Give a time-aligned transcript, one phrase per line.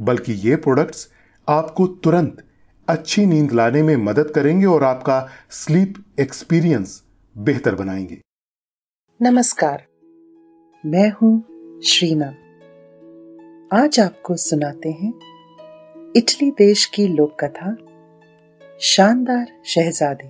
[0.00, 1.12] बल्कि ये प्रोडक्ट्स
[1.48, 2.44] आपको तुरंत
[2.88, 7.02] अच्छी नींद लाने में मदद करेंगे और आपका स्लीप एक्सपीरियंस
[7.38, 8.20] बेहतर बनाएँगे।
[9.22, 9.86] नमस्कार।
[10.86, 11.44] मैं हूँ
[11.80, 12.26] श्रीना।
[13.84, 15.12] आज आपको सुनाते हैं
[16.16, 17.76] इटली देश की लोक कथा
[18.80, 20.28] शानदार शहजादी।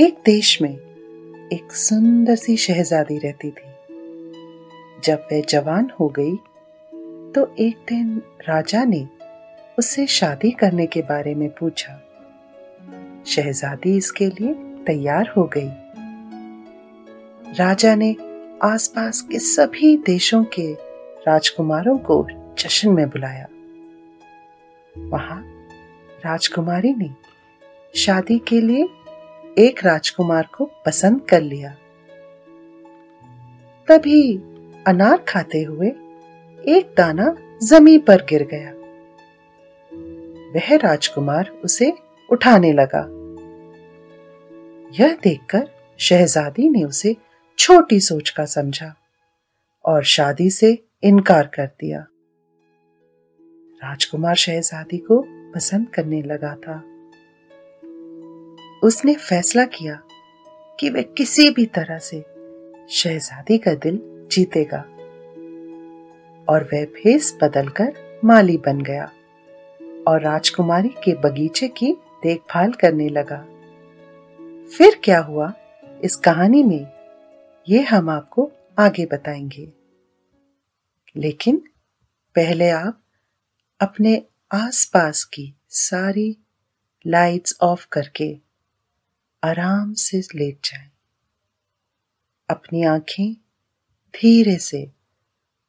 [0.00, 0.76] एक देश में
[1.52, 3.66] एक सुंदर सी शहजादी रहती थी।
[5.04, 6.36] जब वह जवान हो गई
[7.36, 9.08] तो एक दिन राजा ने
[9.78, 12.00] उससे शादी करने के बारे में पूछा।
[13.26, 15.68] शहजादी इसके लिए तैयार हो गई।
[17.52, 18.16] राजा ने
[18.62, 20.72] आसपास के सभी देशों के
[21.28, 22.26] राजकुमारों को
[22.58, 23.46] जश्न में बुलाया।
[24.98, 25.42] वहाँ
[26.24, 27.10] राजकुमारी ने
[27.94, 28.88] शादी के लिए
[29.58, 31.76] एक राजकुमार को पसंद कर लिया।
[33.88, 34.36] तभी
[34.86, 35.92] अनार खाते हुए
[36.68, 38.72] एक दाना ज़मीन पर गिर गया।
[40.50, 41.92] वह राजकुमार उसे
[42.30, 43.00] उठाने लगा।
[45.00, 47.16] यह देखकर शहजादी ने उसे
[47.58, 48.94] छोटी सोच का समझा
[49.84, 52.06] और शादी से इनकार कर दिया।
[53.84, 56.78] राजकुमार शहजादी को पसंद करने लगा था।
[58.82, 60.02] उसने फैसला किया
[60.80, 62.24] कि वह किसी भी तरह से
[62.90, 64.00] शहजादी का दिल
[64.32, 64.84] जीतेगा।
[66.48, 69.12] और वह भेस बदलकर माली बन गया
[70.08, 73.42] और राजकुमारी के बगीचे की देखभाल करने लगा।
[74.68, 75.52] फिर क्या हुआ?
[76.04, 76.86] इस कहानी में
[77.68, 79.72] ये हम आपको आगे बताएँगे।
[81.16, 81.56] लेकिन
[82.34, 83.02] पहले आप
[83.80, 86.36] अपने आसपास की सारी
[87.06, 88.38] लाइट्स ऑफ़ करके
[89.44, 90.90] आराम से लेट जाएँ।
[92.50, 93.34] अपनी आँखें
[94.16, 94.95] धीरे से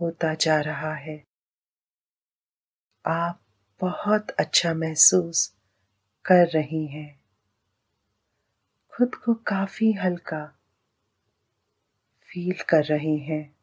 [0.00, 1.24] होता जा रहा है।
[3.06, 3.40] आप
[3.80, 5.54] बहुत अच्छा महसूस
[6.24, 7.20] कर रही हैं।
[8.96, 10.58] खुद को काफ़ी हल्का
[12.22, 13.54] फील कर रही हैं।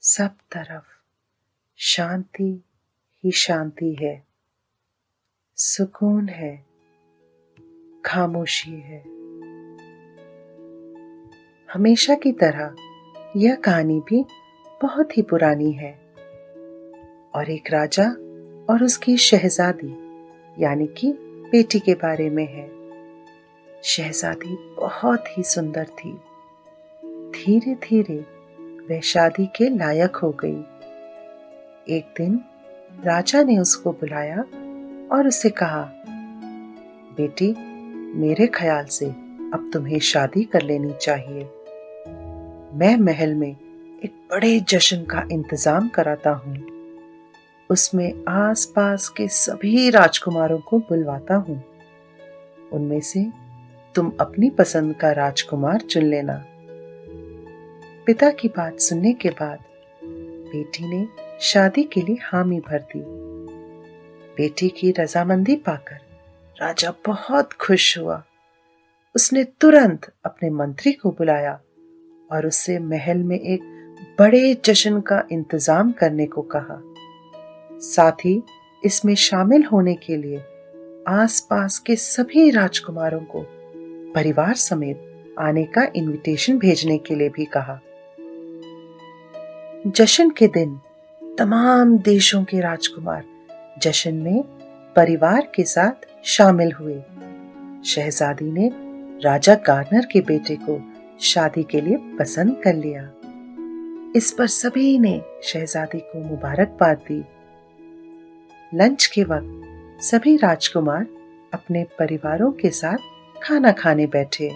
[0.00, 0.84] सब तरफ़
[1.76, 2.64] शांति
[3.24, 4.26] ही शांति है।
[5.56, 6.66] सुकून है।
[8.04, 9.00] खामोशी है।
[11.72, 12.76] हमेशा की तरह
[13.36, 14.24] यह कहानी भी
[14.82, 15.98] बहुत ही पुरानी है।
[17.34, 18.04] और एक राजा
[18.70, 19.94] और उसकी शहजादी,
[20.64, 22.70] यानी कि बेटी के बारे में है।
[23.82, 26.12] शहजादी बहुत ही सुंदर थी।
[27.04, 28.24] धीरे धीरे
[28.60, 30.64] वह शादी के लायक हो गई।
[31.96, 32.40] एक दिन
[33.04, 34.40] राजा ने उसको बुलाया
[35.16, 35.92] और उसे कहा,
[37.16, 37.54] बेटी,
[38.18, 39.06] मेरे ख्याल से
[39.54, 41.42] अब तुम्हें शादी कर लेनी चाहिए।
[42.74, 43.56] मैं महल में
[44.04, 46.56] एक बड़े जश्न का इंतज़ाम कराता हूँ।
[47.70, 51.64] उसमें आसपास के सभी राजकुमारों को बुलवाता हूँ।
[52.72, 53.26] उनमें से
[53.94, 56.44] तुम अपनी पसंद का राजकुमार चुन लेना।
[58.06, 59.58] पिता की बात सुनने के बाद
[60.04, 61.08] बेटी ने
[61.40, 63.02] शादी के लिए हामी भर दी।
[64.36, 65.98] बेटी की रजामंदी पाकर
[66.60, 68.22] राजा बहुत खुश हुआ।
[69.14, 71.60] उसने तुरंत अपने मंत्री को बुलाया
[72.32, 73.77] और उससे महल में एक
[74.18, 76.82] बड़े जश्न का इंतज़ाम करने को कहा।
[77.80, 78.42] साथ ही
[78.84, 80.38] इसमें शामिल होने के लिए
[81.08, 83.44] आसपास के सभी राजकुमारों को
[84.14, 87.80] परिवार समेत आने का इनविटेशन भेजने के लिए भी कहा।
[89.86, 90.80] जश्न के दिन
[91.38, 93.24] तमाम देशों के राजकुमार
[93.78, 94.42] जश्न में
[94.96, 97.02] परिवार के साथ शामिल हुए।
[97.84, 98.70] शहजादी ने
[99.24, 100.80] राजा गार्नर के बेटे को
[101.20, 103.10] शादी के लिए पसंद कर लिया।
[104.16, 107.22] इस पर सभी ने शहजादी को मुबारकबाद दी।
[108.74, 111.06] लंच के वक्त सभी राजकुमार
[111.54, 112.98] अपने परिवारों के साथ
[113.42, 114.50] खाना खाने बैठे।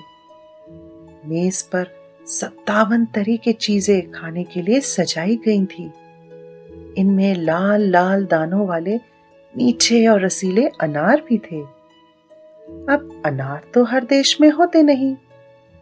[1.27, 1.87] मेज पर
[2.27, 5.91] सत्तावन तरह की चीज़ें खाने के लिए सजाई गई थी।
[6.99, 8.97] इनमें लाल लाल दानों वाले
[9.55, 11.61] मीठे और रसीले अनार भी थे।
[12.89, 15.17] अब अनार तो हर देश में होते नहीं,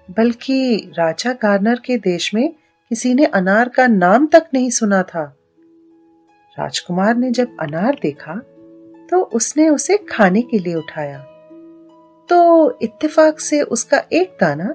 [0.09, 2.53] बल्कि राजा गार्नर के देश में
[2.91, 5.23] किसी ने अनार का नाम तक नहीं सुना था।
[6.59, 8.35] राजकुमार ने जब अनार देखा
[9.11, 11.19] तो उसने उसे खाने के लिए उठाया।
[12.29, 14.75] तो इत्तेफाक से उसका एक दाना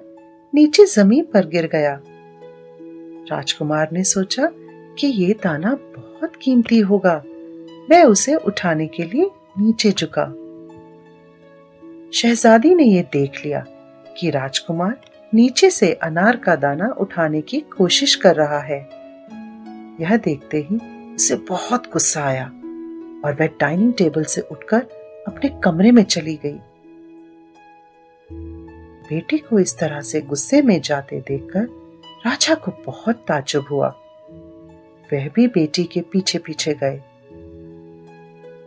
[0.54, 2.00] नीचे ज़मीन पर गिर गया।
[3.32, 4.50] राजकुमार ने सोचा
[5.00, 7.16] कि ये दाना बहुत कीमती होगा।
[7.90, 9.30] वह उसे उठाने के लिए
[9.60, 10.26] नीचे झुका।
[12.14, 13.66] शहजादी ने यह देख लिया
[14.18, 15.00] कि राजकुमार
[15.36, 18.90] नीचे से अनार का दाना उठाने की कोशिश कर रहा है।
[20.02, 20.76] यह देखते ही
[21.16, 22.46] उसे बहुत गुस्सा आया
[23.26, 24.82] और वह डाइनिंग टेबल से उठकर
[25.28, 26.60] अपने कमरे में चली गई।
[29.10, 31.64] बेटी को इस तरह से गुस्से में जाते देखकर
[32.26, 33.88] राजा को बहुत ताजुब हुआ।
[35.14, 36.98] वह भी बेटी के पीछे पीछे गए।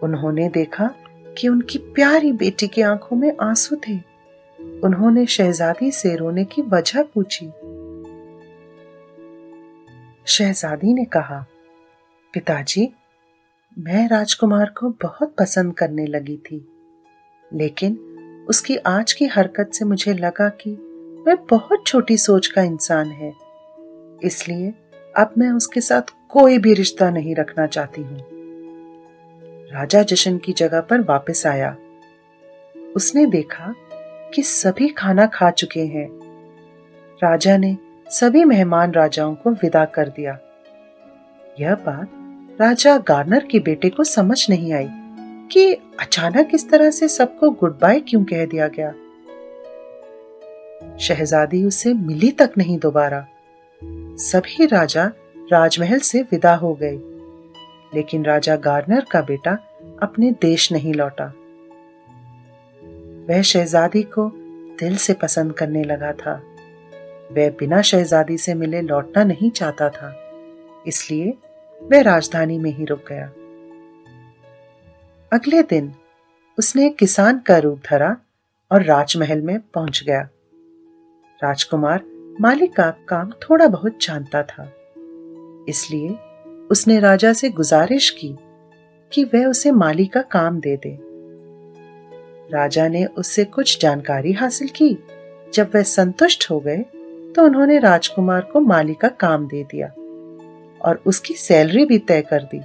[0.03, 0.95] उन्होंने देखा
[1.39, 4.08] कि उनकी प्यारी बेटी की आँखों में आँसू थे।
[4.85, 7.47] उन्होंने शहजादी से रोने की वजह पूछी।
[10.27, 11.45] शहजादी ने कहा,
[12.35, 12.89] पिताजी,
[13.77, 16.67] मैं राजकुमार को बहुत पसंद करने लगी थी,
[17.45, 17.99] लेकिन
[18.49, 20.71] उसकी आज की हरकत से मुझे लगा कि
[21.27, 23.33] वह बहुत छोटी सोच का इंसान है,
[24.23, 24.73] इसलिए
[25.17, 28.19] अब मैं उसके साथ कोई भी रिश्ता नहीं रखना चाहती हूँ।
[29.73, 31.77] राजा जशन की जगह पर वापस आया।
[32.97, 33.75] उसने देखा
[34.35, 36.09] कि सभी खाना खा चुके हैं।
[37.23, 37.77] राजा ने
[38.11, 40.39] सभी मेहमान राजाओं को विदा कर दिया।
[41.61, 42.11] यह बात
[42.61, 44.89] राजा गार्नर के बेटे को समझ नहीं आई
[45.53, 48.93] कि अचानक इस तरह से सबको गुड बाय क्यों कह दिया गया।
[50.99, 53.27] शहजादी उसे मिली तक नहीं दोबारा।
[54.21, 55.05] सभी राजा
[55.53, 56.97] राजमहल से विदा हो गए,
[57.95, 59.53] लेकिन राजा गार्नर का बेटा
[60.03, 61.33] अपने देश नहीं लौटा।
[63.29, 64.31] वह शहजादी को
[64.81, 66.35] दिल से पसंद करने लगा था।
[67.33, 70.15] वह बिना शहजादी से मिले लौटना नहीं चाहता था,
[70.87, 71.35] इसलिए
[71.81, 73.27] वह राजधानी में ही रुक गया।
[75.33, 75.93] अगले दिन
[76.59, 78.17] उसने किसान का रूप धरा
[78.71, 80.21] और राजमहल में पहुँच गया।
[81.41, 82.05] राजकुमार
[82.41, 84.71] मालिक का काम थोड़ा बहुत जानता था,
[85.69, 86.09] इसलिए
[86.71, 88.35] उसने राजा से गुजारिश की
[89.13, 90.91] कि वह उसे माली का काम दे दे।
[92.49, 94.97] राजा ने उससे कुछ जानकारी हासिल की।
[95.55, 96.79] जब वह संतुष्ट हो गए
[97.35, 99.87] तो उन्होंने राजकुमार को माली का काम दे दिया
[100.81, 102.61] और उसकी सैलरी भी तय कर दी।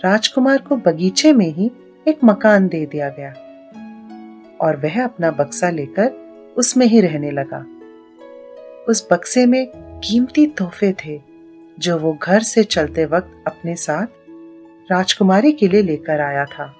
[0.00, 1.70] राजकुमार को बगीचे में ही
[2.06, 3.30] एक मकान दे दिया गया
[4.60, 6.10] और वह अपना बक्सा लेकर
[6.56, 7.64] उसमें ही रहने लगा।
[8.88, 9.66] उस बक्से में
[10.04, 11.20] कीमती तोहफे थे,
[11.78, 14.06] जो वो घर से चलते वक्त अपने साथ
[14.90, 16.72] राजकुमारी के लिए लेकर आया था।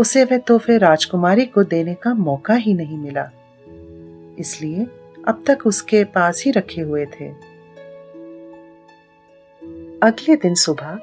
[0.00, 3.30] उसे वह तोहफे राजकुमारी को देने का मौका ही नहीं मिला।
[4.38, 4.86] इसलिए
[5.28, 7.28] अब तक उसके पास ही रखे हुए थे।
[10.02, 10.98] अगले दिन सुबह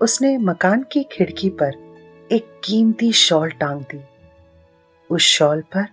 [0.00, 1.74] उसने मकान की खिड़की पर
[2.32, 4.00] एक कीमती शॉल टांग दी।
[5.10, 5.86] उस शॉल पर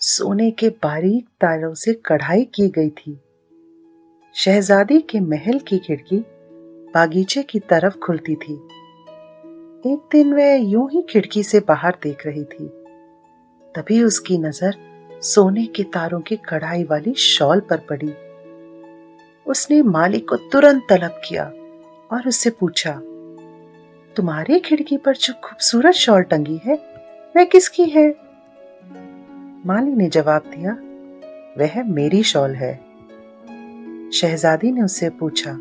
[0.00, 3.20] सोने के बारीक तारों से कढ़ाई की गई थी।
[4.34, 6.24] शहजादी के महल की खिड़की
[6.94, 8.68] बागीचे की तरफ़ खुलती थी।
[9.84, 12.66] एक दिन वह यूँ ही खिड़की से बाहर देख रही थी।
[13.74, 14.74] तभी उसकी नज़र
[15.22, 18.12] सोने के तारों की कढ़ाई वाली शॉल पर पड़ी।
[19.46, 21.44] उसने मालिक को तुरंत तलब किया
[22.12, 22.92] और उससे पूछा,
[24.16, 26.74] तुम्हारी खिड़की पर जो खूबसूरत शॉल टंगी है,
[27.36, 28.08] वह किसकी है?
[29.66, 30.72] माली ने जवाब दिया,
[31.58, 32.74] वह मेरी शॉल है।
[34.12, 35.58] शहजादी ने उससे पूछा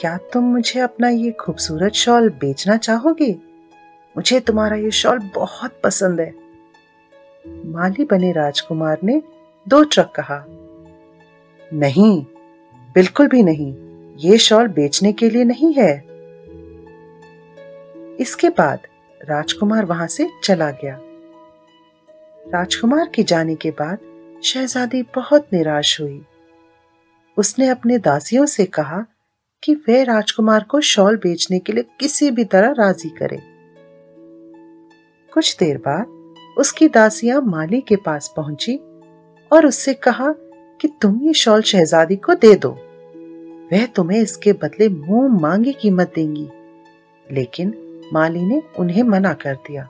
[0.00, 3.32] क्या तुम मुझे अपना ये खूबसूरत शॉल बेचना चाहोगे?
[4.16, 6.34] मुझे तुम्हारा ये शॉल बहुत पसंद है।
[7.66, 9.22] माली बने राजकुमार ने
[9.68, 10.44] दो ट्रक कहा।
[11.72, 12.26] नहीं,
[12.94, 13.74] बिल्कुल भी नहीं।
[14.16, 16.04] ये शॉल बेचने के लिए नहीं है।
[18.16, 18.78] इसके बाद
[19.24, 21.00] राजकुमार वहाँ से चला गया।
[22.48, 23.98] राजकुमार के जाने के बाद
[24.44, 26.24] शहजादी बहुत निराश हुई।
[27.36, 29.06] उसने अपने दासियों से कहा
[29.66, 33.38] कि वह राजकुमार को शॉल बेचने के लिए किसी भी तरह राज़ी करे।
[35.34, 38.76] कुछ देर बाद उसकी दासियाँ माली के पास पहुँची
[39.52, 40.34] और उससे कहा
[40.80, 42.70] कि तुम ये शॉल शहजादी को दे दो।
[43.72, 46.48] वह तुम्हें इसके बदले मुँह मांगी कीमत देंगी।
[47.32, 47.74] लेकिन
[48.12, 49.88] माली ने उन्हें मना कर दिया।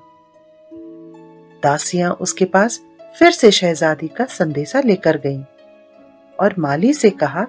[1.62, 2.80] दासियाँ उसके पास
[3.18, 5.42] फिर से शहजादी का संदेशा लेकर गईं
[6.40, 7.46] और माली से कहा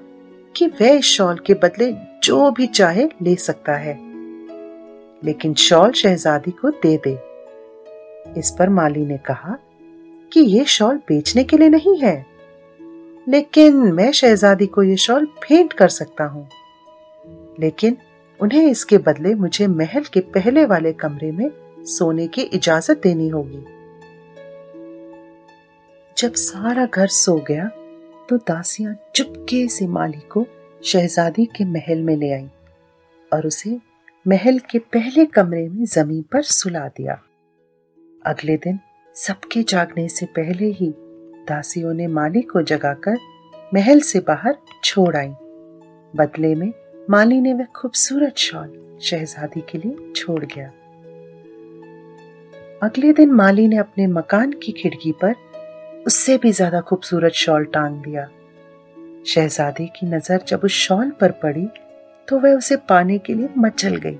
[0.56, 4.00] कि वह इस शॉल के बदले जो भी चाहे ले सकता है।
[5.24, 7.20] लेकिन शॉल शहजादी को दे दे।
[8.40, 9.58] इस पर माली ने कहा
[10.34, 12.26] कि यह शॉल बेचने के लिए नहीं है।
[13.28, 16.50] लेकिन मैं शहजादी को यह शॉल भेंट कर सकता हूँ।
[17.60, 17.98] लेकिन
[18.42, 21.52] उन्हें इसके बदले मुझे महल के पहले वाले कमरे में
[21.86, 23.66] सोने की इजाज़त देनी होगी।
[26.18, 27.68] जब सारा घर सो गया
[28.30, 30.46] तो दासियाँ चुपके से माली को
[30.82, 32.48] शहजादी के महल में ले आई
[33.32, 33.78] और उसे
[34.26, 37.14] महल के पहले कमरे में ज़मीन पर सुला दिया।
[38.26, 38.80] अगले दिन
[39.16, 40.90] सबके जागने से पहले ही
[41.48, 43.18] दासियों ने माली को जगाकर
[43.74, 45.30] महल से बाहर छोड़ आई।
[46.14, 46.72] बदले में
[47.10, 50.68] माली ने वह खूबसूरत शॉल शहजादी के लिए छोड़ गया।
[52.84, 55.36] अगले दिन माली ने अपने मकान की खिड़की पर
[56.08, 58.28] उससे भी ज़्यादा खूबसूरत शॉल टांग दिया।
[59.28, 61.68] शहजादी की नज़र जब उस शॉल पर पड़ी
[62.28, 64.18] तो वह उसे पाने के लिए मचल गई।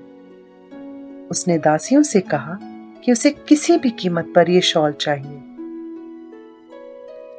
[1.28, 2.58] उसने दासियों से कहा
[3.04, 5.40] कि उसे किसी भी कीमत पर यह शॉल चाहिए।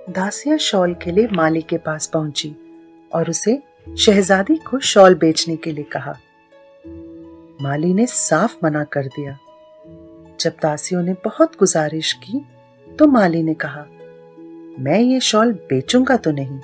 [0.10, 2.56] दासियाँ शॉल के लिए माली के पास पहुँची
[3.12, 3.58] और उसे
[3.98, 6.16] शहजादी को शॉल बेचने के लिए कहा।
[7.62, 9.38] माली ने साफ़ मना कर दिया।
[10.40, 12.42] जब दासियों ने बहुत गुजारिश की
[12.88, 13.86] तो माली ने कहा,
[14.80, 16.60] मैं ये शॉल बेचूँगा तो नहीं।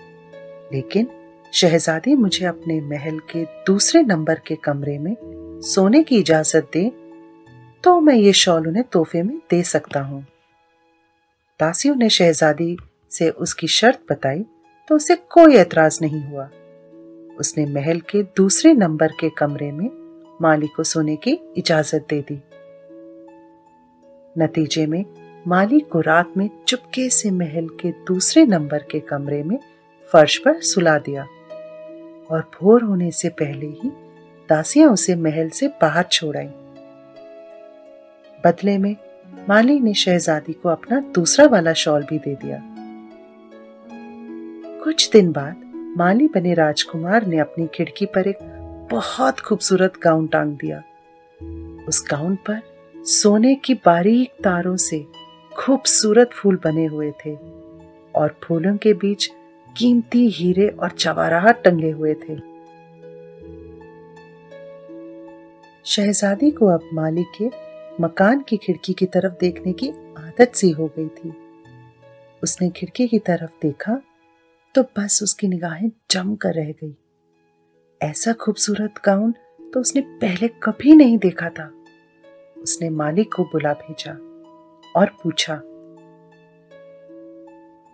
[0.73, 1.07] लेकिन
[1.53, 5.15] शहजादी मुझे अपने महल के दूसरे नंबर के कमरे में
[5.63, 6.89] सोने की इजाज़त दे
[7.83, 10.21] तो मैं ये शॉल उन्हें तोहफे में दे सकता हूँ।
[11.59, 12.77] दासियों ने शहजादी
[13.11, 14.45] से उसकी शर्त बताई
[14.87, 16.49] तो उसे कोई एतराज़ नहीं हुआ।
[17.39, 19.89] उसने महल के दूसरे नंबर के कमरे में
[20.41, 22.41] माली को सोने की इजाज़त दे दी।
[24.37, 25.03] नतीजे में
[25.47, 29.57] माली को रात में चुपके से महल के दूसरे नंबर के कमरे में
[30.11, 31.27] फर्श पर सुला दिया।
[32.31, 33.89] और भोर होने से पहले ही
[34.49, 36.49] दासियाँ उसे महल से बाहर छोड़ आई।
[38.45, 38.95] बदले में
[39.49, 42.61] माली ने शहजादी को अपना दूसरा वाला शॉल भी दे दिया।
[44.83, 45.61] कुछ दिन बाद
[45.97, 48.37] माली बने राजकुमार ने अपनी खिड़की पर एक
[48.91, 50.83] बहुत खूबसूरत गाउन टांग दिया।
[51.87, 52.61] उस गाउन पर
[52.97, 55.05] सोने की बारीक तारों से
[55.57, 57.35] खूबसूरत फूल बने हुए थे
[58.15, 59.31] और फूलों के बीच
[59.77, 62.35] कीमती हीरे और चवाराहट टंगे हुए थे।
[65.85, 67.49] शहजादी को अब मालिक के
[68.03, 71.33] मकान की खिड़की की तरफ़ देखने की आदत सी हो गई थी।
[72.43, 74.01] उसने खिड़की की तरफ़ देखा
[74.75, 76.95] तो बस उसकी निगाहें जम कर रह गई।
[78.01, 79.33] ऐसा खूबसूरत गाउन
[79.73, 81.71] तो उसने पहले कभी नहीं देखा था।
[82.57, 84.11] उसने मालिक को बुला भेजा
[84.95, 85.61] और पूछा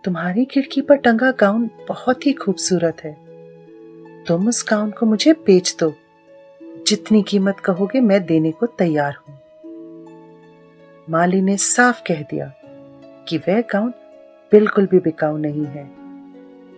[0.04, 3.16] तुम्हारी खिड़की पर टंगा गाउन बहुत ही खूबसूरत है।
[4.24, 5.94] तुम उस गाउन को मुझे बेच दो।
[6.86, 9.38] जितनी कीमत कहोगे मैं देने को तैयार हूँ।
[11.10, 12.52] माली ने साफ़ कह दिया
[13.28, 13.90] कि वह गाउन
[14.52, 15.90] बिल्कुल भी बिकाऊ नहीं है।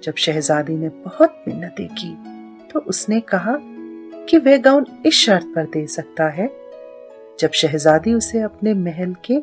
[0.02, 2.16] जब शहजादी ने बहुत मिन्नतें की
[2.72, 3.58] तो उसने कहा
[4.28, 6.50] कि वह गाउन इस शर्त पर दे सकता है।
[7.40, 9.40] जब शहजादी उसे अपने महल के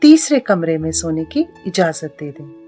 [0.00, 2.65] तीसरे कमरे में सोने की इजाज़त दे दे।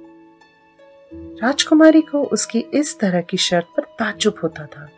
[1.15, 4.89] राजकुमारी को उसकी इस तरह की शर्त पर ताजुब होता था।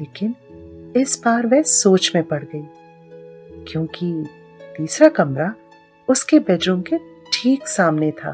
[0.00, 0.34] लेकिन
[0.96, 2.64] इस बार वह सोच में पड़ गई,
[3.64, 4.24] क्योंकि
[4.76, 5.54] तीसरा कमरा
[6.08, 6.98] उसके बेडरूम के
[7.32, 8.32] ठीक सामने था।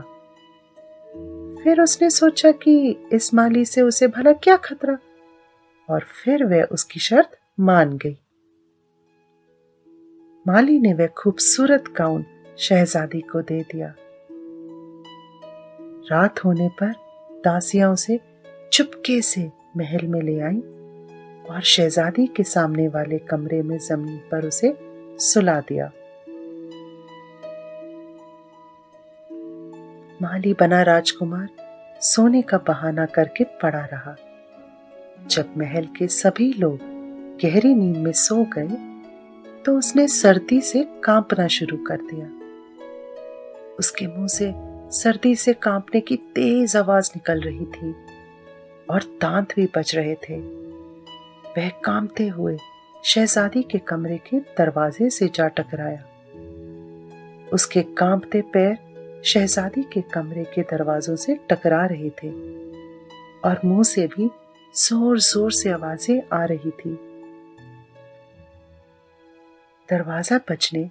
[1.64, 4.98] फिर उसने सोचा कि इस माली से उसे भला क्या खतरा,
[5.90, 8.18] और फिर वह उसकी शर्त मान गई।
[10.46, 12.24] माली ने वह खूबसूरत गाउन
[12.58, 13.94] शहजादी को दे दिया।
[16.10, 16.92] रात होने पर
[17.44, 18.20] दासियाँ उसे
[18.72, 20.56] चुपके से महल में ले आई
[21.50, 24.72] और शहजादी के सामने वाले कमरे में ज़मीन पर उसे
[25.18, 25.90] सुला दिया।
[30.22, 31.48] माली बना राजकुमार
[32.00, 34.16] सोने का बहाना करके पड़ा रहा।
[35.26, 36.78] जब महल के सभी लोग
[37.42, 38.68] गहरी नींद में सो गए
[39.64, 42.26] तो उसने सर्दी से कांपना शुरू कर दिया।
[43.78, 44.52] उसके मुँह से
[44.90, 47.90] सर्दी से कांपने की तेज आवाज़ निकल रही थी
[48.90, 50.38] और दांत भी बज रहे थे।
[51.56, 52.56] वह कांपते हुए
[53.04, 56.02] शहजादी के कमरे के दरवाजे से जा टकराया।
[57.52, 62.30] उसके कांपते पैर शहजादी के कमरे के दरवाजों से टकरा रहे थे
[63.44, 64.30] और मुँह से भी
[64.74, 66.94] ज़ोर ज़ोर से आवाज़ें आ रही थी।
[69.88, 70.88] दरवाज़ा बजने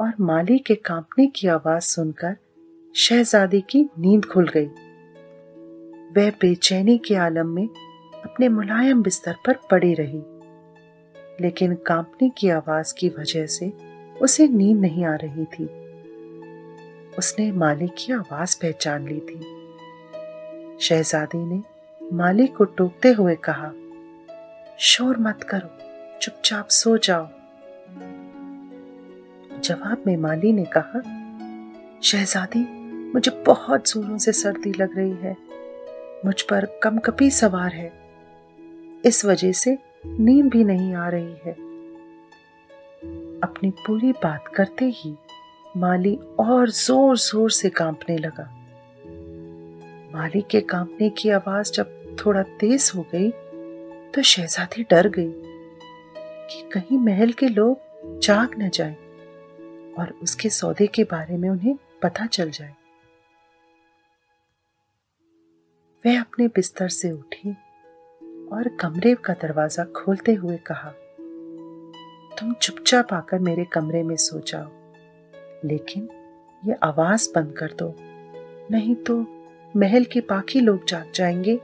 [0.00, 2.36] और माली के कांपने की आवाज़ सुनकर
[2.96, 4.66] शहजादी की नींद खुल गई।
[6.16, 7.68] वह बेचैनी के आलम में
[8.24, 10.22] अपने मुलायम बिस्तर पर पड़ी रही,
[11.40, 13.72] लेकिन कांपने की आवाज़ की वजह से
[14.22, 15.64] उसे नींद नहीं आ रही थी।
[17.18, 19.40] उसने मालिक की आवाज़ पहचान ली थी।
[20.80, 21.62] शहजादी ने
[22.12, 23.72] मालिक को टोकते हुए कहा,
[24.78, 25.68] शोर मत करो,
[26.18, 27.28] चुपचाप सो जाओ।
[29.60, 31.02] जवाब में माली ने कहा,
[32.02, 32.81] शहजादी
[33.14, 35.36] मुझे बहुत जोरों से सर्दी लग रही है।
[36.24, 36.66] मुझ पर
[37.04, 37.92] कपी सवार है।
[39.04, 41.52] इस वजह से नींद भी नहीं आ रही है।
[43.42, 45.14] अपनी पूरी बात करते ही
[45.76, 48.48] माली और ज़ोर ज़ोर से कांपने लगा।
[50.14, 53.30] माली के कांपने की आवाज़ जब थोड़ा तेज हो गई
[54.14, 55.32] तो शहजादी डर गई
[56.48, 58.96] कि कहीं महल के लोग जाग न जाए
[59.98, 62.74] और उसके सौदे के बारे में उन्हें पता चल जाए।
[66.04, 67.50] वह अपने बिस्तर से उठी
[68.52, 70.90] और कमरे का दरवाज़ा खोलते हुए कहा,
[72.38, 74.70] तुम चुपचाप आकर मेरे कमरे में सो जाओ,
[75.64, 76.08] लेकिन
[76.62, 77.94] ये आवाज़ बंद कर दो,
[78.70, 79.18] नहीं तो
[79.76, 81.56] महल के बाकी लोग जाग जाएँगे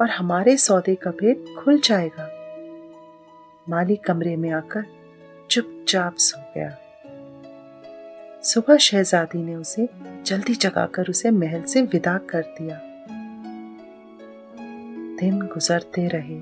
[0.00, 2.28] और हमारे सौदे का भेद खुल जाएगा।
[3.68, 4.84] माली कमरे में आकर
[5.50, 6.76] चुपचाप सो गया।
[8.44, 9.88] सुबह शहजादी ने उसे
[10.26, 12.80] जल्दी जगाकर उसे महल से विदा कर दिया।
[15.20, 16.38] दिन गुजरते रहे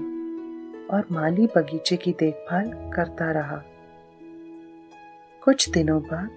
[0.86, 3.62] और माली बगीचे की देखभाल करता रहा।
[5.44, 6.30] कुछ दिनों बाद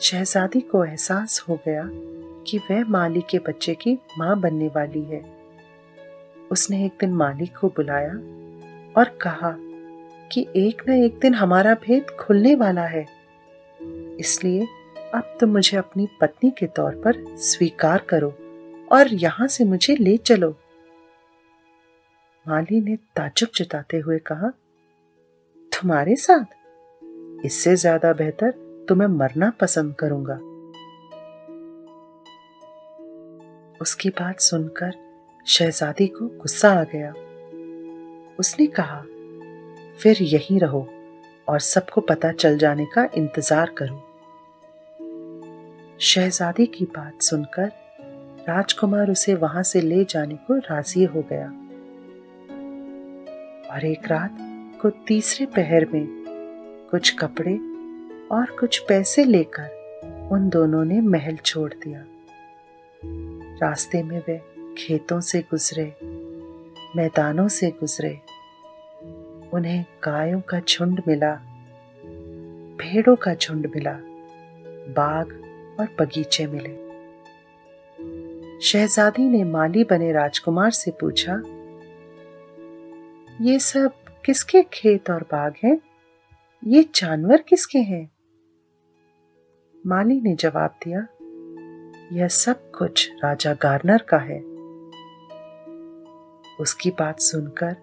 [0.00, 1.90] शहजादी को एहसास हो गया
[2.46, 5.24] कि वह माली के बच्चे की माँ बनने वाली है।
[6.52, 8.12] उसने एक दिन मालिक को बुलाया
[8.98, 9.56] और कहा
[10.32, 13.06] कि एक न एक दिन हमारा भेद खुलने वाला है।
[14.20, 14.66] इसलिए
[15.14, 18.34] अब तुम मुझे अपनी पत्नी के तौर पर स्वीकार करो
[18.92, 20.54] और यहाँ से मुझे ले चलो।
[22.46, 24.48] माली ने ताजुब जताते हुए कहा,
[25.72, 26.44] तुम्हारे साथ?
[27.44, 28.50] इससे ज़्यादा बेहतर
[28.88, 30.34] तो मैं मरना पसंद करूँगा.
[33.80, 34.92] उसकी बात सुनकर
[35.46, 37.10] शहजादी को गुस्सा आ गया।
[38.38, 39.00] उसने कहा,
[39.98, 40.86] फिर यहीं रहो
[41.48, 44.00] और सबको पता चल जाने का इंतज़ार करो.
[46.00, 47.72] शहजादी की बात सुनकर
[48.48, 51.52] राजकुमार उसे वहाँ से ले जाने को राज़ी हो गया।
[53.74, 54.36] और एक रात
[54.82, 56.06] को तीसरे पहर में
[56.90, 57.54] कुछ कपड़े
[58.28, 62.04] और कुछ पैसे लेकर उन दोनों ने महल छोड़ दिया।
[63.62, 64.40] रास्ते में वे
[64.78, 65.96] खेतों से गुजरे,
[66.96, 68.20] मैदानों से गुजरे।
[69.52, 71.34] उन्हें गायों का झुंड मिला,
[72.78, 73.98] भेड़ों का झुंड मिला,
[74.92, 75.32] बाग
[75.80, 76.84] और बगीचे मिले।
[78.60, 81.42] शहजादी ने माली बने राजकुमार से पूछा
[83.40, 83.92] ये सब
[84.24, 85.80] किसके खेत और बाग हैं?
[86.66, 88.10] ये जानवर किसके हैं?
[89.86, 91.06] माली ने जवाब दिया,
[92.12, 94.40] यह सब कुछ राजा गार्नर का है।
[96.60, 97.76] उसकी बात सुनकर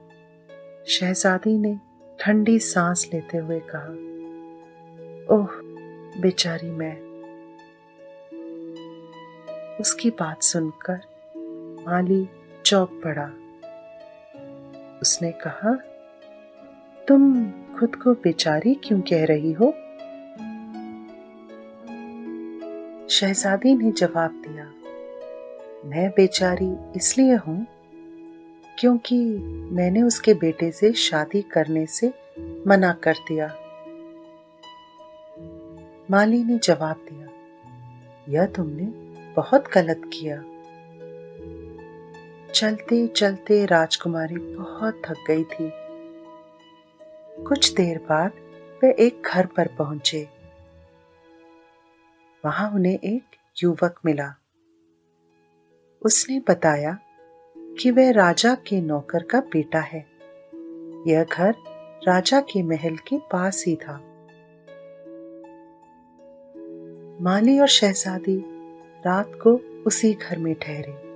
[0.88, 1.80] शहजादी ने
[2.20, 3.88] ठंडी सांस लेते हुए कहा,
[5.36, 5.50] ओह,
[6.22, 7.12] बेचारी मैं।
[9.80, 11.00] उसकी बात सुनकर
[11.88, 12.30] माली
[12.66, 13.32] चौक पड़ा।
[15.02, 15.74] उसने कहा,
[17.08, 17.34] तुम
[17.80, 19.72] खुद को बेचारी क्यों कह रही हो?
[23.10, 24.66] शहजादी ने जवाब दिया,
[25.86, 27.66] मैं बेचारी इसलिए हूँ
[28.80, 29.18] क्योंकि
[29.72, 32.14] मैंने उसके बेटे से शादी करने से
[32.68, 33.48] मना कर दिया।
[36.12, 37.28] माली ने जवाब दिया,
[38.30, 38.86] यह तुमने
[39.36, 40.42] बहुत गलत किया।
[42.56, 45.72] चलते चलते राजकुमारी बहुत थक गई थी।
[47.44, 48.32] कुछ देर बाद
[48.84, 50.28] वे एक घर पर पहुँचे।
[52.46, 53.24] वहाँ उन्हें एक
[53.64, 54.36] युवक मिला।
[56.02, 57.00] उसने बताया
[57.58, 60.06] कि वह राजा के नौकर का बेटा है।
[61.08, 61.56] यह घर
[62.08, 63.98] राजा के महल के पास ही था।
[67.22, 68.44] माली और शहजादी
[69.00, 71.11] रात को उसी घर में ठहरे।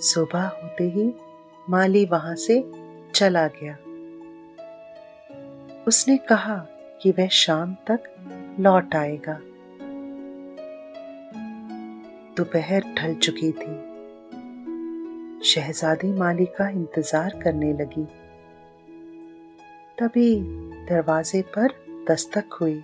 [0.00, 1.14] सुबह होते ही
[1.70, 2.72] माली वहाँ से
[3.14, 3.72] चला गया।
[5.88, 6.56] उसने कहा
[7.02, 8.02] कि वह शाम तक
[8.60, 9.38] लौट आएगा।
[12.36, 13.74] दोपहर ढल चुकी थी।
[15.44, 18.04] शहजादी माली का इंतज़ार करने लगी।
[19.98, 20.40] तभी
[20.88, 21.68] दरवाजे पर
[22.10, 22.82] दस्तक हुई।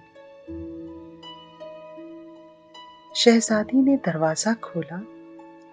[3.14, 5.04] शहजादी ने दरवाज़ा खोला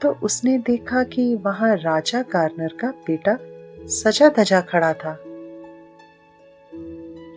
[0.02, 3.38] तो उसने देखा कि वहाँ राजा गार्नर का बेटा
[3.88, 5.18] सजा धजा खड़ा था।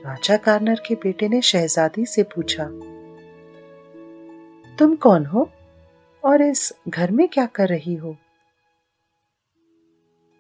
[0.07, 2.65] राजा गार्नर के बेटे ने शहजादी से पूछा,
[4.79, 5.49] तुम कौन हो
[6.25, 8.17] और इस घर में क्या कर रही हो?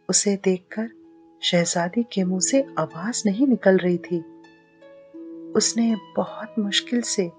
[0.08, 0.88] उसे देखकर
[1.42, 4.18] शहजादी के मुँह से आवाज़ नहीं निकल रही थी।
[5.56, 7.30] उसने बहुत मुश्किल से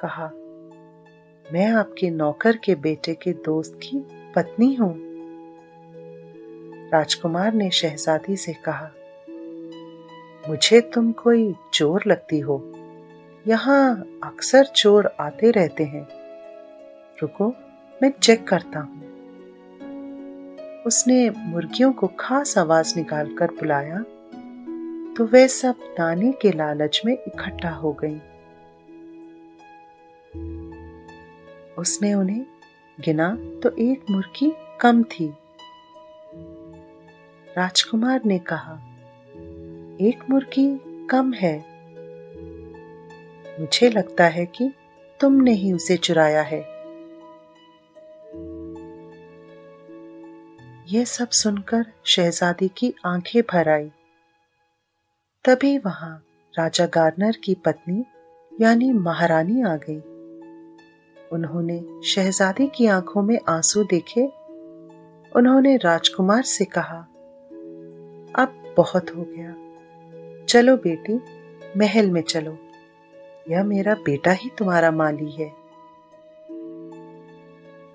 [0.00, 0.30] कहा,
[1.46, 3.98] मैं आपके नौकर के बेटे के दोस्त की
[4.34, 4.94] पत्नी हूँ।
[6.92, 8.90] राजकुमार ने शहजादी से कहा,
[10.48, 12.62] मुझे तुम कोई चोर लगती हो।
[13.46, 16.06] यहाँ अक्सर चोर आते रहते हैं।
[17.22, 17.48] रुको,
[18.00, 18.98] मैं चेक करता हूँ।
[20.86, 23.98] उसने मुर्गियों को खास आवाज़ निकालकर बुलाया
[25.16, 28.20] तो वे सब दाने के लालच में इकट्ठा हो गई।
[31.78, 32.44] उसने उन्हें
[33.00, 35.32] गिना तो एक मुर्गी कम थी।
[37.56, 38.74] राजकुमार ने कहा,
[40.00, 41.58] एक मुर्गी कम है।
[43.60, 44.72] मुझे लगता है कि
[45.20, 46.60] तुमने ही उसे चुराया है।
[50.88, 53.90] यह सब सुनकर शहजादी की आँखें भर आई।
[55.44, 56.24] तभी वहाँ
[56.58, 58.04] राजा गार्नर की पत्नी
[58.60, 60.00] यानी महारानी आ गई।
[61.32, 64.26] उन्होंने शहजादी की आँखों में आँसू देखे।
[65.36, 67.06] उन्होंने राजकुमार से कहा,
[68.42, 69.54] अब बहुत हो गया।
[70.44, 71.20] चलो बेटी,
[71.76, 72.58] महल में चलो।
[73.50, 75.52] यह मेरा बेटा ही तुम्हारा माली है।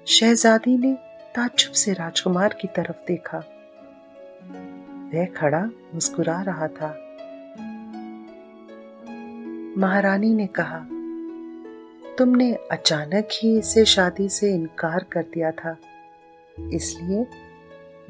[0.05, 0.93] शहजादी ने
[1.35, 3.37] ताज्जुब से राजकुमार की तरफ़ देखा।
[5.13, 7.01] वह खड़ा मुस्कुरा रहा था।
[9.77, 10.87] महारानी ने कहा
[12.17, 15.77] तुमने अचानक ही इसे शादी से इनकार कर दिया था।
[16.73, 17.27] इसलिए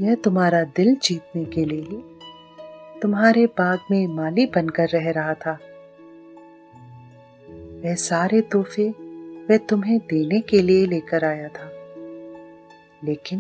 [0.01, 2.03] यह तुम्हारा दिल जीतने के लिए ही
[3.01, 5.59] तुम्हारे बाग में माली बनकर रह रहा था।
[7.85, 8.89] वह सारे तोहफे
[9.49, 11.71] वह तुम्हें देने के लिए लेकर आया था।
[13.03, 13.39] लेकिन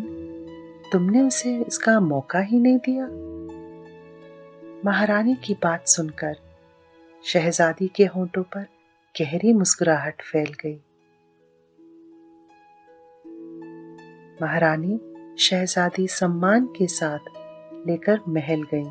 [0.91, 3.05] तुमने उसे इसका मौका ही नहीं दिया।
[4.85, 6.37] महारानी की बात सुनकर
[7.23, 8.65] शहजादी के होठों पर
[9.21, 10.75] गहरी मुस्कुराहट फैल गई।
[14.41, 14.99] महारानी
[15.39, 17.19] शहजादी सम्मान के साथ
[17.87, 18.83] लेकर महल गई।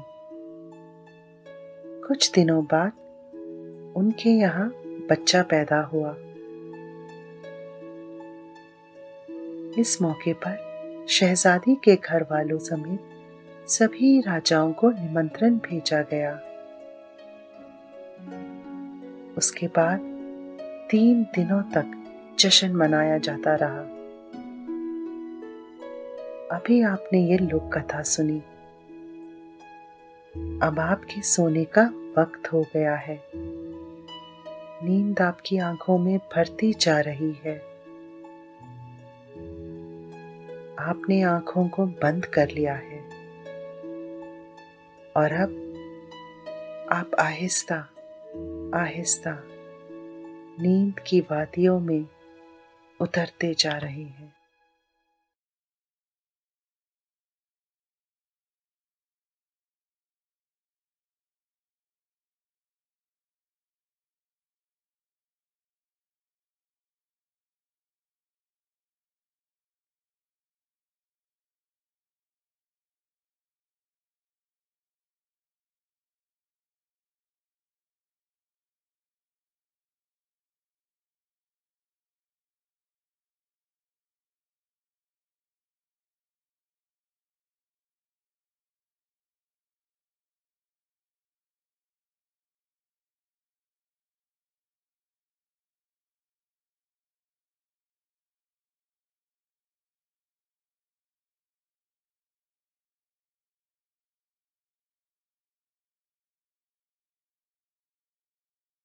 [2.08, 2.92] कुछ दिनों बाद
[3.96, 6.16] उनके यहाँ बच्चा पैदा हुआ।
[9.78, 13.00] इस मौके पर शहजादी के घर वालों समेत
[13.68, 16.34] सभी राजाओं को निमंत्रण भेजा गया।
[19.38, 20.13] उसके बाद
[20.90, 22.04] तीन दिनों तक
[22.38, 23.78] जश्न मनाया जाता रहा।
[26.56, 28.38] अभी आपने ये लोक कथा सुनी।
[30.62, 31.82] अब आपके सोने का
[32.18, 33.24] वक्त हो गया है।
[34.84, 37.58] नींद आपकी आँखों में भरती जा रही है।
[40.78, 42.98] आपने आँखों को बंद कर लिया है।
[45.16, 45.60] और अब
[46.92, 47.76] आप आहिस्ता
[48.74, 49.42] आहिस्ता
[50.60, 52.06] नींद की वादियों में
[53.00, 54.33] उतरते जा रहे हैं।